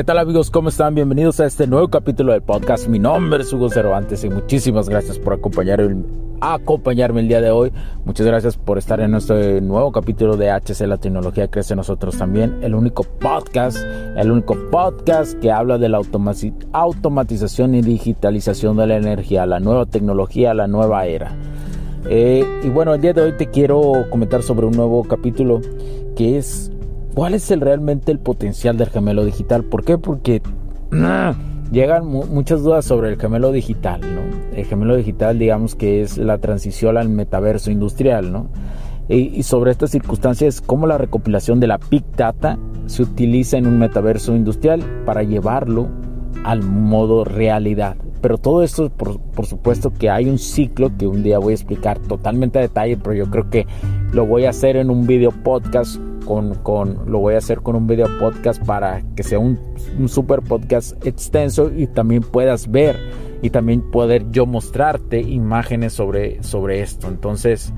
[0.00, 0.50] ¿Qué tal amigos?
[0.50, 0.94] ¿Cómo están?
[0.94, 2.88] Bienvenidos a este nuevo capítulo del podcast.
[2.88, 7.70] Mi nombre es Hugo Cervantes y muchísimas gracias por acompañarme, el día de hoy.
[8.06, 12.60] Muchas gracias por estar en este nuevo capítulo de HC La Tecnología Crece Nosotros también.
[12.62, 13.76] El único podcast,
[14.16, 16.00] el único podcast que habla de la
[16.72, 21.36] automatización y digitalización de la energía, la nueva tecnología, la nueva era.
[22.08, 25.60] Eh, y bueno, el día de hoy te quiero comentar sobre un nuevo capítulo
[26.16, 26.72] que es
[27.14, 29.64] ¿Cuál es el, realmente el potencial del gemelo digital?
[29.64, 29.98] ¿Por qué?
[29.98, 30.40] Porque
[31.72, 34.00] llegan muchas dudas sobre el gemelo digital.
[34.00, 34.56] ¿no?
[34.56, 38.32] El gemelo digital, digamos que es la transición al metaverso industrial.
[38.32, 38.48] ¿no?
[39.08, 43.78] Y, sobre estas circunstancias, cómo la recopilación de la Big Data se utiliza en un
[43.78, 45.88] metaverso industrial para llevarlo
[46.44, 47.96] al modo realidad.
[48.20, 51.56] Pero todo esto, por, por, supuesto que hay un ciclo que un día voy a
[51.56, 53.66] explicar totalmente a detalle, pero yo creo que
[54.12, 56.00] lo voy a hacer en un video podcast
[56.62, 59.58] con, lo voy a hacer con un video podcast para que sea un,
[60.08, 62.96] super podcast extenso y también puedas ver
[63.42, 67.08] y también poder yo mostrarte imágenes sobre, sobre esto.
[67.08, 67.72] Entonces,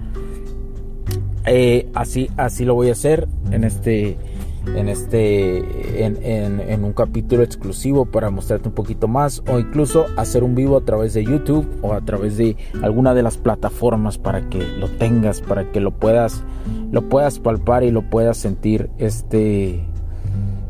[1.47, 4.17] eh, así, así lo voy a hacer en este
[4.67, 10.55] en este en, un capítulo exclusivo para mostrarte un poquito más o incluso hacer un
[10.55, 14.59] vivo a través de YouTube o a través de alguna de las plataformas para que
[14.79, 16.43] lo tengas para que lo puedas
[16.91, 19.85] lo puedas palpar y lo puedas sentir este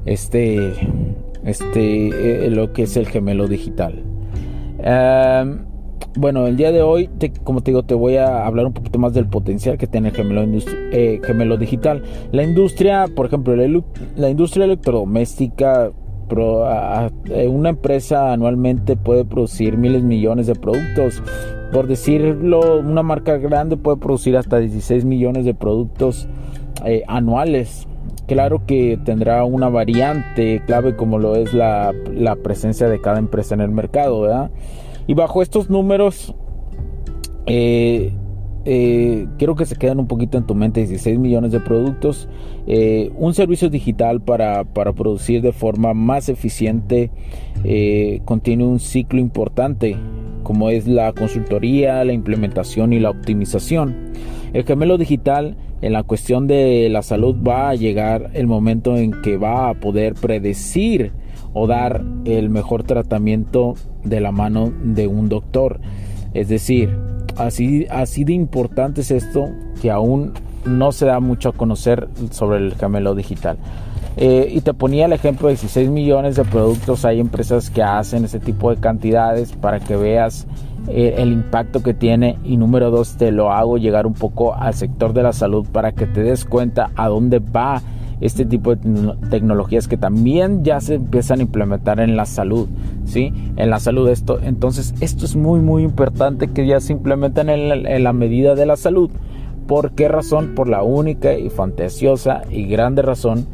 [0.07, 0.75] este
[1.45, 4.03] este eh, lo que es el gemelo digital.
[4.79, 5.65] Em,
[6.17, 7.09] bueno, el día de hoy,
[7.43, 10.15] como te digo, te voy a hablar un poquito más del potencial que tiene el
[10.15, 10.43] gemelo,
[10.93, 12.03] eh, gemelo digital.
[12.33, 15.91] La industria, por ejemplo, la, industria electrodoméstica,
[16.31, 21.23] eh, una empresa anualmente puede producir miles millones de productos.
[21.73, 26.29] Por decirlo, una marca grande puede producir hasta 16 millones de productos
[26.85, 27.87] eh, anuales.
[28.27, 33.55] Claro que tendrá una variante clave como lo es la, la presencia de cada empresa
[33.55, 34.51] en el mercado, ¿verdad?
[35.13, 36.35] Y bajo estos números,
[37.45, 38.15] eh,
[38.65, 42.31] eh, quiero que se queden un poquito en tu mente 16 millones de productos,
[42.67, 47.11] eh, un servicio digital para, producir de forma más eficiente
[48.25, 49.99] contiene un ciclo importante
[50.45, 54.15] como es la consultoría, la implementación y la optimización.
[54.55, 59.21] El gemelo digital en la cuestión de la salud va a llegar el momento en
[59.21, 61.13] que va a poder predecir
[61.53, 63.75] o dar el mejor tratamiento
[64.05, 65.81] de la mano de un doctor.
[66.35, 66.97] Es decir,
[67.37, 70.33] así, así de importante es esto que aún
[70.65, 73.59] no se da mucho a conocer sobre el gemelo digital.
[74.17, 77.05] Eh, y te ponía el ejemplo de 16 millones de productos.
[77.05, 80.47] Hay empresas que hacen ese tipo de cantidades para que veas
[80.89, 82.39] eh, el impacto que tiene.
[82.45, 85.93] Y número dos, te lo hago llegar un poco al sector de la salud para
[85.93, 87.83] que te des cuenta a dónde va
[88.23, 92.69] este tipo de tecnologías que también ya se empiezan a implementar en la salud,
[93.05, 93.33] ¿sí?
[93.57, 98.05] En la salud esto, entonces esto es muy muy importante que ya se implementen en
[98.05, 99.11] la, medida de la salud.
[99.67, 100.55] ¿Por qué razón?
[100.55, 103.47] Por la única y fantasiosa y grande razón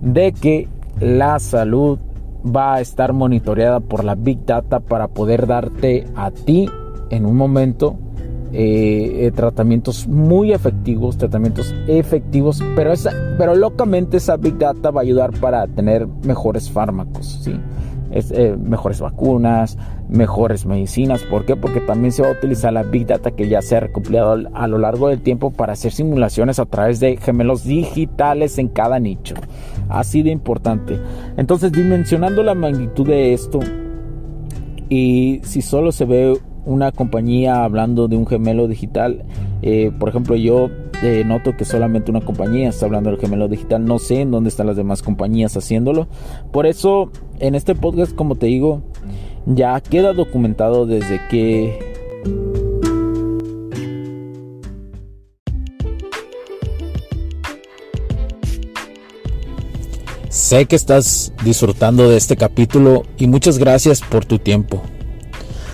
[0.00, 0.68] de que
[1.00, 1.98] la salud
[2.44, 6.68] va a estar monitoreada por la Big Data para poder darte a ti
[7.10, 7.96] en un momento
[8.52, 15.00] eh, eh, tratamientos muy efectivos, tratamientos efectivos, pero, esa, pero locamente esa Big Data va
[15.00, 17.48] a ayudar para tener mejores fármacos.
[18.14, 19.78] Eh, mejores vacunas,
[20.10, 21.22] mejores medicinas.
[21.22, 21.56] ¿Por qué?
[21.56, 24.66] Porque también se va a utilizar la Big Data que ya se ha recopilado a
[24.68, 29.34] lo largo del tiempo para hacer simulaciones a través de gemelos digitales en cada nicho.
[29.88, 31.00] Así de importante.
[31.38, 33.60] Entonces, dimensionando la magnitud de esto,
[34.90, 39.24] y si solo se ve una compañía hablando de un gemelo digital.
[39.62, 40.70] Eh, por ejemplo, yo
[41.02, 43.84] eh, noto que solamente una compañía está hablando del gemelo digital.
[43.84, 46.08] No sé en dónde están las demás compañías haciéndolo.
[46.52, 48.82] Por eso, en este podcast, como te digo,
[49.46, 51.92] ya queda documentado desde que...
[60.28, 64.82] Sé que estás disfrutando de este capítulo y muchas gracias por tu tiempo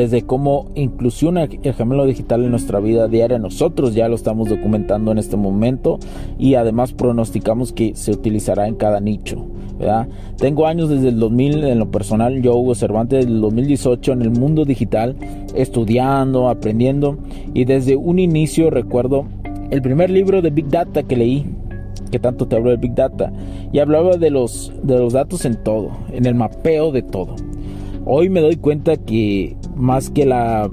[0.00, 3.38] Desde cómo inclusión el gemelo digital en nuestra vida diaria.
[3.38, 5.98] Nosotros ya lo estamos documentando en este momento
[6.38, 9.44] y además pronosticamos que se utilizará en cada nicho.
[9.78, 10.08] ¿verdad?
[10.38, 14.22] Tengo años desde el 2000 en lo personal, yo Hugo Cervantes, desde el 2018 en
[14.22, 15.16] el mundo digital,
[15.54, 17.18] estudiando, aprendiendo
[17.52, 19.26] y desde un inicio recuerdo
[19.70, 21.46] el primer libro de Big Data que leí,
[22.10, 23.32] que tanto te hablo de Big Data,
[23.70, 27.36] y hablaba de los, de los datos en todo, en el mapeo de todo.
[28.06, 30.70] Hoy me doy cuenta que más que la,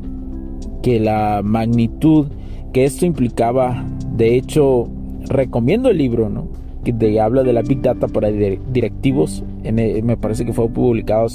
[0.84, 2.28] que la magnitud
[2.74, 3.86] que esto implicaba.
[4.16, 4.88] De hecho,
[5.30, 6.48] recomiendo el libro, ¿no?
[6.84, 9.44] Que de, habla de la Big Data para directivos.
[9.64, 11.28] me parece que fue publicado,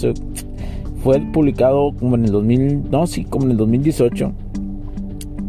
[1.03, 4.33] fue publicado como en el 2000, no, sí, como en el 2018.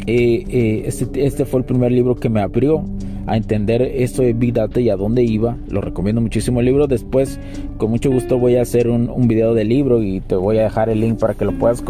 [0.06, 2.84] Eh, eh, este, este fue el primer libro que me abrió
[3.26, 5.58] a entender esto de Big Data y a dónde iba.
[5.70, 6.88] Lo recomiendo muchísimo el libro.
[6.88, 7.40] Después,
[7.78, 10.90] con mucho gusto, voy a hacer un, video del libro y te voy a dejar
[10.90, 11.84] el link para que lo puedas,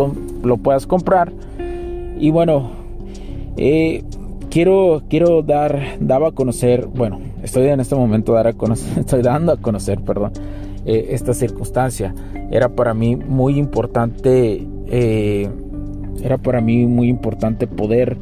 [0.44, 1.31] lo puedas comprar.
[2.19, 2.71] Y bueno,
[3.57, 4.03] eh,
[4.50, 9.21] quiero, quiero dar, daba a conocer, bueno, estoy en este momento dar a conocer, estoy
[9.21, 10.31] dando a conocer, perdón,
[10.86, 12.13] eh, esta circunstancia.
[12.51, 15.50] Era para mí muy importante, eh,
[16.24, 18.18] era para mí muy importante poder,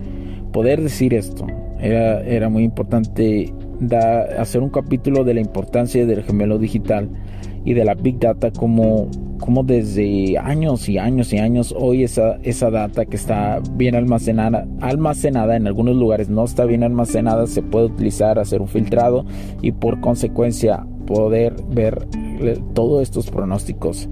[0.53, 1.45] poder decir esto.
[1.81, 3.53] Era, era muy importante
[4.37, 7.09] hacer un capítulo de la importancia del gemelo digital
[7.65, 12.37] y de la Big Data como, como desde años y años y años hoy esa,
[12.43, 17.61] esa data que está bien almacenada, almacenada en algunos lugares no está bien almacenada, se
[17.61, 19.25] puede utilizar, hacer un filtrado
[19.61, 22.07] y por consecuencia poder ver
[22.73, 24.07] todos estos pronósticos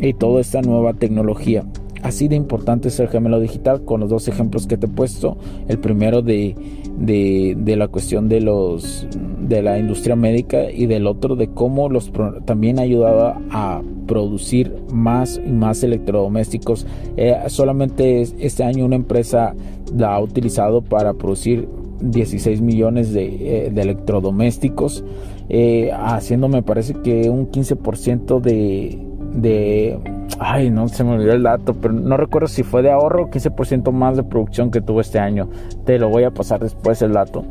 [0.00, 1.64] y toda esta nueva tecnología.
[2.02, 5.36] Así de importante es el gemelo digital con los dos ejemplos que te he puesto.
[5.68, 6.54] El primero de,
[6.96, 9.06] de, la cuestión de los
[9.40, 12.12] de la industria médica y del otro de cómo los
[12.44, 16.86] también ayudaba a producir más y más electrodomésticos.
[17.16, 19.54] Eh, solamente este año una empresa
[19.94, 21.68] la ha utilizado para producir
[22.00, 25.04] 16 millones de, eh, electrodomésticos,
[25.48, 29.98] eh, haciendo me parece que un 15% de de
[30.40, 33.30] ay, no se me olvidó el dato, pero no recuerdo si fue de ahorro o
[33.30, 35.48] 15% más de producción que tuvo este año.
[35.84, 37.44] Te lo voy a pasar después el dato.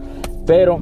[0.48, 0.80] Pero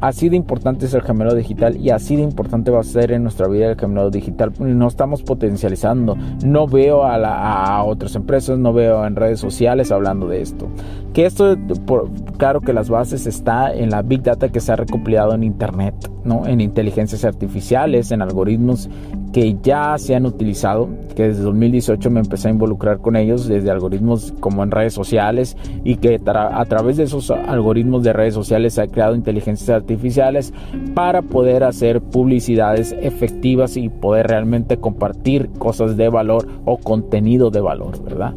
[0.00, 3.22] así de importante es el gemelo digital y así de importante va a ser en
[3.22, 4.52] nuestra vida el gemelo digital.
[4.58, 10.26] No estamos potencializando, no veo a, a otras empresas, no veo en redes sociales hablando
[10.26, 10.66] de esto.
[11.14, 11.56] Que esto,
[11.86, 15.44] por, claro que las bases está en la big data que se ha recopilado en
[15.44, 15.94] internet,
[16.24, 16.44] ¿no?
[16.44, 18.90] en inteligencias artificiales, en algoritmos
[19.36, 23.70] que ya se han utilizado, que desde 2018 me empecé a involucrar con ellos, desde
[23.70, 28.72] algoritmos como en redes sociales y que a través de esos algoritmos de redes sociales
[28.72, 30.54] se ha creado inteligencias artificiales
[30.94, 37.60] para poder hacer publicidades efectivas y poder realmente compartir cosas de valor o contenido de
[37.60, 38.32] valor, ¿verdad?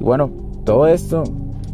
[0.00, 0.30] Y bueno,
[0.64, 1.24] todo esto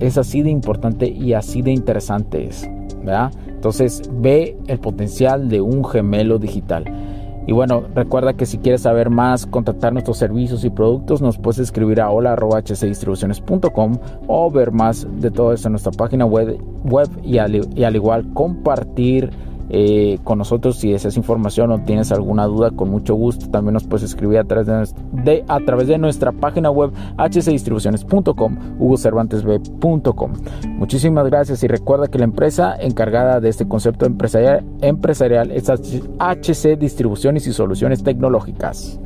[0.00, 2.69] es así de importante y así de interesante es,
[3.04, 3.30] ¿verdad?
[3.47, 7.10] Entonces ve el potencial de un gemelo digital.
[7.50, 11.59] Y bueno, recuerda que si quieres saber más, contactar nuestros servicios y productos, nos puedes
[11.59, 17.38] escribir a hola.hcdistribuciones.com o ver más de todo esto en nuestra página web, web y
[17.38, 19.30] al igual compartir
[19.71, 23.49] eh, con nosotros si deseas información o tienes alguna duda con mucho gusto.
[23.50, 30.33] También nos puedes escribir a través de, a través de nuestra página web hcdistribuciones.com hugocervantesb.com
[30.67, 36.79] muchísimas gracias y recuerda que la empresa encargada de este concepto empresarial, empresarial es HC
[36.79, 38.99] Distribuciones y Soluciones Tecnológicas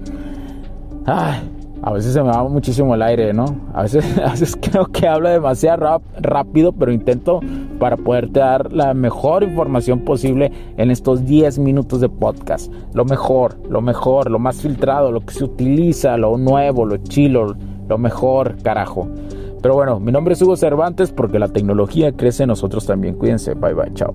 [1.87, 3.45] a veces se me va muchísimo el aire, ¿no?
[3.75, 7.41] A veces, creo que hablo demasiado rápido, pero intento
[7.79, 12.73] para poderte dar la mejor información posible en estos 10 minutos de podcast.
[12.95, 17.55] Lo mejor, lo mejor, lo más filtrado, lo que se utiliza, lo nuevo, lo chilo,
[17.87, 19.07] lo mejor, carajo.
[19.61, 23.17] Pero bueno, mi nombre es Hugo Cervantes porque la tecnología crece nosotros también.
[23.17, 24.15] Cuídense, bye bye, chao.